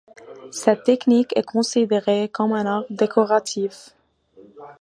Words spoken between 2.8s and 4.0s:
décoratif.